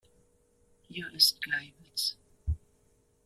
[0.87, 2.17] Hier ist Gleiwitz.